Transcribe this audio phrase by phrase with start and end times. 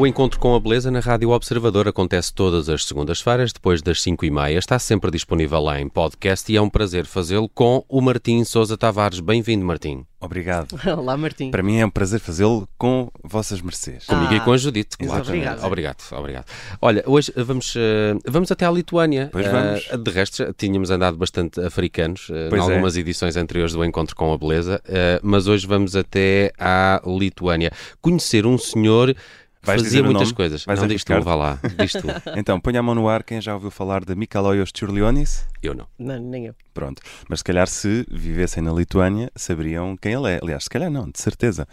[0.00, 4.24] O encontro com a beleza na Rádio Observador acontece todas as segundas-feiras, depois das 5
[4.24, 4.58] e meia.
[4.58, 8.78] Está sempre disponível lá em podcast e é um prazer fazê-lo com o Martim Sousa
[8.78, 9.20] Tavares.
[9.20, 10.06] Bem-vindo, Martim.
[10.18, 10.68] Obrigado.
[10.98, 11.50] Olá, Martim.
[11.50, 14.06] Para mim é um prazer fazê-lo com vossas mercês.
[14.06, 15.22] Comigo Ah, e com a Judite, claro.
[15.22, 15.66] obrigada.
[15.66, 16.46] Obrigado, obrigado.
[16.80, 19.28] Olha, hoje vamos, eh, vamos até à Lituânia.
[19.30, 20.02] Pois Eh, vamos.
[20.02, 22.58] de resto, tínhamos andado bastante africanos eh, em é.
[22.58, 27.70] algumas edições anteriores do Encontro com a Beleza, eh, mas hoje vamos até à Lituânia.
[28.00, 29.14] Conhecer um senhor
[29.62, 30.34] Vais fazia muitas nome?
[30.34, 30.64] coisas.
[30.64, 31.58] Vais não diz tu, vá lá.
[31.78, 32.06] Diz tu.
[32.36, 35.46] Então, ponha a mão no ar quem já ouviu falar de Mikaloios Tchurlionis.
[35.62, 35.86] Eu não.
[35.98, 36.54] Não, nem eu.
[36.72, 37.02] Pronto.
[37.28, 40.40] Mas se calhar se vivessem na Lituânia saberiam quem ele é.
[40.42, 41.66] Aliás, se calhar não, de certeza.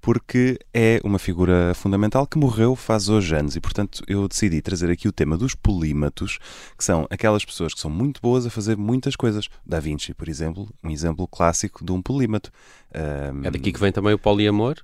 [0.00, 4.90] Porque é uma figura fundamental que morreu faz hoje anos e, portanto, eu decidi trazer
[4.90, 6.38] aqui o tema dos polímatos,
[6.76, 9.48] que são aquelas pessoas que são muito boas a fazer muitas coisas.
[9.64, 12.50] Da Vinci, por exemplo, um exemplo clássico de um polímato.
[12.92, 14.74] Ahm, É daqui que vem também o poliamor.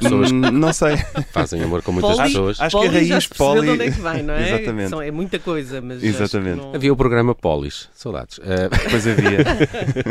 [0.00, 0.96] Pessoas hum, não sei.
[0.96, 2.60] que fazem amor com muitas Poli- pessoas.
[2.60, 4.48] Acho que a raiz poli- de onde é que vem, não é?
[4.48, 4.90] Exatamente.
[4.90, 6.58] São- é muita coisa, mas Exatamente.
[6.58, 6.74] que não...
[6.74, 7.88] Havia o programa Polis.
[7.94, 8.38] Saudades.
[8.42, 9.38] Eh, Depois havia.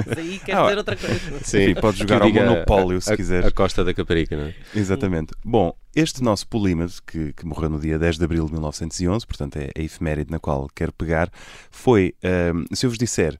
[0.07, 1.19] Mas aí quer Ah, dizer outra coisa.
[1.63, 3.45] Enfim, pode que jogar ao Monopólio a- se a- quiser.
[3.45, 4.55] A Costa da Caparica, não é?
[4.75, 5.33] Exatamente.
[5.45, 9.57] Bom, este nosso polímata, que, que morreu no dia 10 de abril de 1911, portanto
[9.57, 11.29] é a efeméride na qual quero pegar,
[11.69, 13.37] foi, ahm, se eu vos disser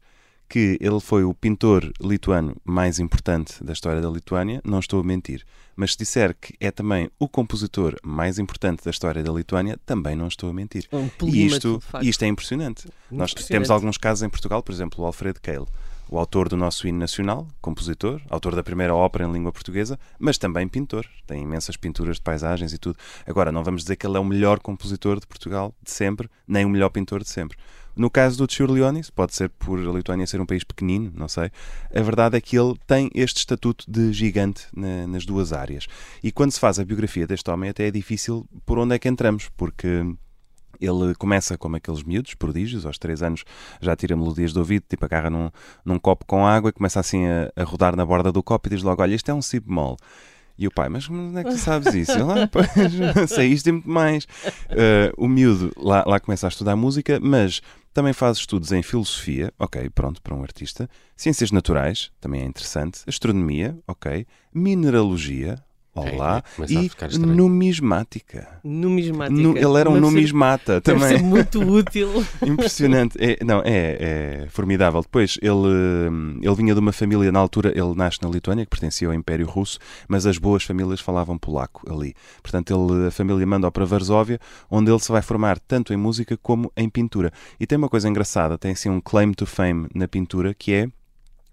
[0.51, 5.03] que ele foi o pintor lituano mais importante da história da Lituânia, não estou a
[5.03, 5.45] mentir.
[5.77, 10.13] Mas se disser que é também o compositor mais importante da história da Lituânia, também
[10.13, 10.89] não estou a mentir.
[10.91, 12.85] Um E isto, isto é impressionante.
[13.09, 13.47] Nós Impressionante.
[13.47, 15.65] temos alguns casos em Portugal, por exemplo, o Alfredo Keil,
[16.09, 20.37] o autor do nosso hino nacional, compositor, autor da primeira ópera em língua portuguesa, mas
[20.37, 21.07] também pintor.
[21.25, 22.99] Tem imensas pinturas de paisagens e tudo.
[23.25, 26.65] Agora, não vamos dizer que ele é o melhor compositor de Portugal de sempre, nem
[26.65, 27.57] o melhor pintor de sempre.
[27.95, 31.51] No caso do Tchurlionis, pode ser por a Lituânia ser um país pequenino, não sei.
[31.93, 35.87] A verdade é que ele tem este estatuto de gigante na- nas duas áreas.
[36.23, 39.09] E quando se faz a biografia deste homem, até é difícil por onde é que
[39.09, 40.05] entramos, porque
[40.79, 43.43] ele começa como aqueles miúdos, prodígios, aos 3 anos
[43.79, 45.51] já tira melodias do ouvido, tipo agarra num,
[45.85, 48.71] num copo com água e começa assim a, a rodar na borda do copo e
[48.71, 49.97] diz logo: Olha, isto é um si bemol.
[50.57, 52.11] E o pai, mas onde é que tu sabes isso?
[52.11, 52.67] Ele, ah, pois,
[53.15, 54.27] não sei isto e muito mais.
[54.69, 57.61] Eh, o miúdo lá, lá começa a estudar música, mas
[57.93, 60.89] também faz estudos em filosofia, ok, pronto, para um artista.
[61.15, 63.01] Ciências naturais, também é interessante.
[63.07, 64.25] Astronomia, ok.
[64.53, 65.61] Mineralogia,
[65.93, 66.43] olá.
[66.59, 68.59] É, e numismática.
[68.63, 69.41] Numismática.
[69.41, 71.17] Nu- ele era um Deve ser- numismata Deve também.
[71.17, 72.09] ser muito útil.
[72.45, 73.17] Impressionante.
[73.19, 75.01] É, não, é, é formidável.
[75.01, 79.07] Depois, ele, ele vinha de uma família, na altura, ele nasce na Lituânia, que pertencia
[79.07, 82.13] ao Império Russo, mas as boas famílias falavam polaco ali.
[82.41, 86.37] Portanto, ele, a família manda-o para Varsóvia, onde ele se vai formar tanto em música
[86.41, 87.31] como em pintura.
[87.59, 90.87] E tem uma coisa engraçada, tem assim um claim to fame na pintura, que é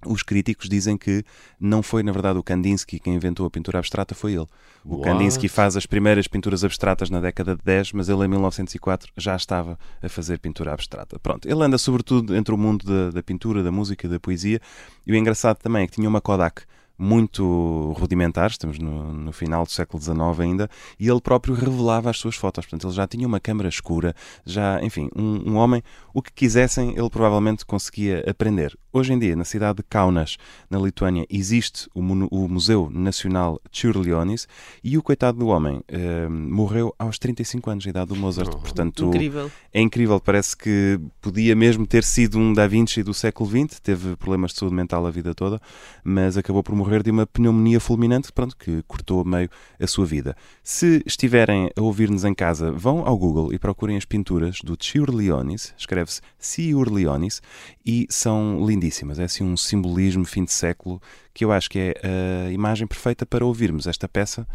[0.06, 1.25] os críticos dizem que
[1.60, 4.47] não foi, na verdade, o Kandinsky quem inventou a pintura abstrata, foi ele.
[4.84, 5.04] O What?
[5.04, 9.34] Kandinsky faz as primeiras pinturas abstratas na década de 10, mas ele em 1904 já
[9.34, 11.19] estava a fazer pintura abstrata.
[11.19, 14.60] Pronto, ele anda sobretudo entre o mundo da, da pintura, da música, da poesia,
[15.06, 16.62] e o engraçado também é que tinha uma Kodak
[16.98, 22.19] muito rudimentar, estamos no, no final do século XIX ainda, e ele próprio revelava as
[22.19, 22.66] suas fotos.
[22.66, 24.14] Portanto, ele já tinha uma câmara escura,
[24.44, 25.82] já, enfim, um, um homem,
[26.12, 28.76] o que quisessem, ele provavelmente conseguia aprender.
[28.92, 30.38] Hoje em dia, na cidade de Kaunas,
[30.69, 34.48] na Lituânia, existe o, o Museu Nacional Tchurlionis
[34.82, 38.50] e o coitado do homem eh, morreu aos 35 anos de idade do Mozart.
[38.53, 38.58] Oh.
[38.58, 39.50] Portanto, Incrível.
[39.72, 44.16] é incrível, parece que podia mesmo ter sido um Da Vinci do século XX, teve
[44.16, 45.60] problemas de saúde mental a vida toda,
[46.03, 49.50] mas acabou por morrer de uma pneumonia fulminante, pronto, que cortou a meio
[49.81, 50.37] a sua vida.
[50.62, 55.75] Se estiverem a ouvir-nos em casa, vão ao Google e procurem as pinturas do Ciurlionis,
[55.76, 57.43] escreve-se Ciurlionis,
[57.84, 59.19] e são lindíssimas.
[59.19, 61.00] É assim um simbolismo fim de século
[61.34, 64.47] que eu acho que é a imagem perfeita para ouvirmos esta peça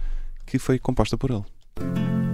[0.45, 2.32] que foi composta por ele.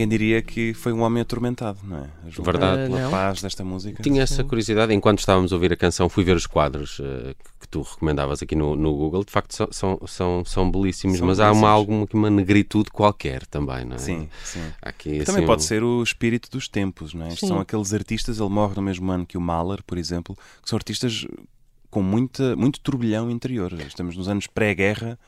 [0.00, 2.08] Ninguém diria que foi um homem atormentado, não é?
[2.26, 2.88] A João Verdade.
[2.88, 3.10] Pela Não.
[3.10, 4.02] paz desta música.
[4.02, 7.68] Tinha essa curiosidade, enquanto estávamos a ouvir a canção, fui ver os quadros eh, que
[7.68, 9.24] tu recomendavas aqui no, no Google.
[9.24, 11.70] De facto, são, são, são, são belíssimos, São mas há uma, belíssimos.
[11.70, 13.98] alguma uma negritude qualquer também, não é?
[13.98, 14.62] Sim, sim.
[14.80, 17.28] Aqui, Também assim, pode um- ser o espírito dos tempos, não é?
[17.28, 17.48] Estes Sim.
[17.48, 20.78] São aqueles artistas, ele morre no mesmo ano que o Mahler, por exemplo, que são
[20.78, 21.26] artistas
[21.90, 23.70] com muita, muito turbilhão interior.
[23.86, 25.18] Estamos nos anos pré-guerra.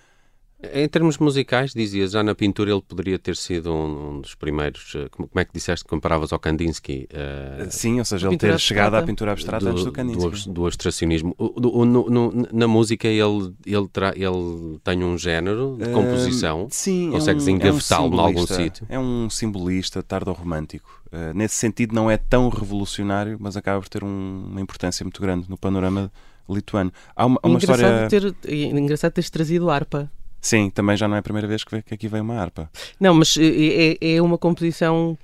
[0.73, 4.93] Em termos musicais, dizias, já na pintura ele poderia ter sido um, um dos primeiros.
[4.95, 7.09] eh, Como, como é que disseste que comparavas ao Kandinsky?
[7.13, 10.47] eh, Sim, ou seja, A ele ter chegado à pintura abstrata antes do Kandinsky.
[10.49, 11.35] do, do abstracionismo.
[11.37, 16.67] O- do- no- no- na música ele, ele, tra- ele tem um género de composição.
[16.67, 18.87] Ah, sim, Consegues é um, engavetá-lo é um em algum sítio?
[18.89, 21.03] É um simbolista tardo-romântico.
[21.13, 25.21] Uh, nesse sentido, não é tão revolucionário, mas acaba por ter um- uma importância muito
[25.21, 26.11] grande no panorama
[26.49, 26.93] lituano.
[27.17, 28.33] Há uma, há uma engraçado, história.
[28.43, 30.11] ter, é engraçado teres trazido harpa.
[30.45, 32.69] Sim, também já não é a primeira vez que, aqui veio uma harpa.
[32.99, 35.17] Não, mas é, é- é uma composição.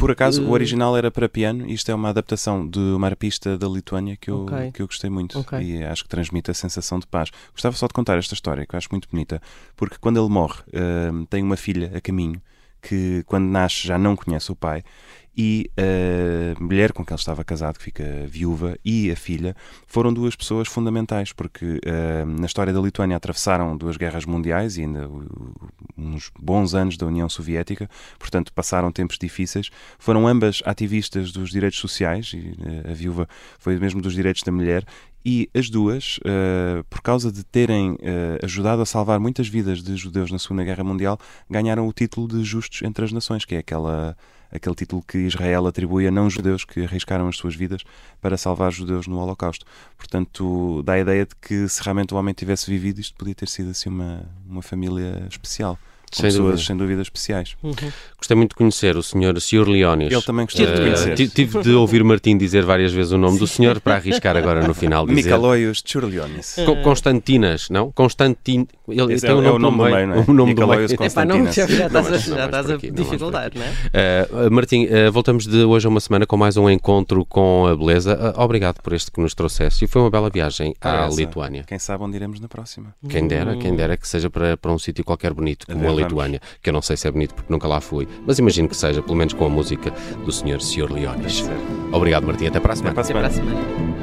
[0.00, 3.06] Por acaso, eh, o original era para piano e isto é uma adaptação de uma
[3.06, 4.72] arpista da Lituânia que eu, Ok.
[4.72, 5.60] que eu gostei muito Ok.
[5.60, 7.30] e acho que transmite a sensação de paz.
[7.52, 9.40] Gostava só de contar esta história que eu acho muito bonita,
[9.76, 10.60] porque quando ele morre,
[11.12, 12.42] hum, tem uma filha a caminho
[12.82, 14.82] que, quando nasce, já não conhece o pai.
[15.36, 20.12] E a mulher com quem ele estava casado, que fica viúva, e a filha foram
[20.12, 25.10] duas pessoas fundamentais, porque hum, na história da Lituânia atravessaram duas guerras mundiais e ainda
[25.96, 27.88] uns bons anos da União Soviética,
[28.18, 29.70] portanto passaram tempos difíceis.
[29.98, 33.28] Foram ambas ativistas dos direitos sociais, e eh, a viúva
[33.58, 34.84] foi mesmo dos direitos da mulher,
[35.24, 39.96] e as duas, eh, por causa de terem eh, ajudado a salvar muitas vidas de
[39.96, 41.18] judeus na Segunda Guerra Mundial,
[41.48, 44.14] ganharam o título de Justos entre as Nações, que é aquela,
[44.52, 47.82] aquele título que Israel atribui a não-judeus que arriscaram as suas vidas
[48.20, 49.64] para salvar judeus no Holocausto.
[49.96, 53.48] Portanto, dá a ideia de que se realmente o homem tivesse vivido, isto podia ter
[53.48, 55.78] sido assim uma, uma família especial.
[56.14, 56.66] Com Sem pessoas, dúvida.
[56.66, 57.56] sem dúvida, especiais.
[57.62, 57.74] Uhum.
[58.16, 59.68] Gostei muito de conhecer o senhor Sr.
[59.68, 60.12] Leonis.
[60.12, 61.14] Ele também gostei de Eh, conhecer.
[61.16, 64.66] ti- tive de ouvir Martim dizer várias vezes o nome do senhor para arriscar agora
[64.66, 65.24] no final dizer.
[65.24, 66.56] Micaloios Tchurlionis.
[66.64, 67.90] Co- Constantinas, não?
[67.92, 68.66] Constantin.
[68.88, 70.18] Ele Esse tem é- um é o nome, nome do meio, não é?
[70.28, 70.84] O nome do meio.
[70.84, 71.54] Epá, não, já, Constantinas.
[71.54, 73.04] já estás Não a, já estás a aqui, não
[73.62, 74.28] é?
[74.48, 77.76] Uh, Martim, uh, voltamos de hoje a uma semana com mais um encontro com a
[77.76, 78.14] beleza.
[78.36, 81.08] Uh, obrigado por este que nos trouxeste e foi uma bela viagem à.
[81.14, 81.64] Lituânia.
[81.66, 82.94] Quem sabe onde iremos na próxima.
[83.08, 86.02] Quem dera, quem dera que seja para, para um sítio qualquer bonito, como a Vamos.
[86.08, 88.76] Lituânia, que eu não sei se é bonito porque nunca lá fui, mas imagino que
[88.76, 89.90] seja, pelo menos com a música
[90.24, 90.60] do Sr.
[90.60, 90.92] Sr.
[90.92, 91.44] Leonis.
[91.92, 92.94] Obrigado, Martim, até para a Até semana.
[92.94, 93.93] para a Até para a semana.